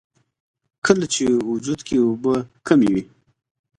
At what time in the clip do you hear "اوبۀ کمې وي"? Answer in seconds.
2.05-3.03